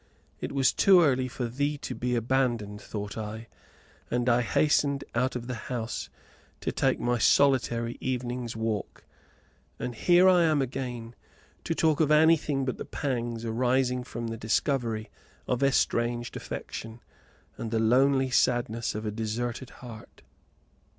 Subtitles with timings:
[0.39, 3.47] It was too early for thee to be abandoned, thought I,
[4.09, 6.09] and I hastened out of the house
[6.61, 9.03] to take my solitary evening's walk.
[9.77, 11.13] And here I am again
[11.65, 15.11] to talk of anything but the pangs arising from the discovery
[15.47, 16.99] of estranged affection
[17.55, 20.23] and the lonely sadness of a deserted heart.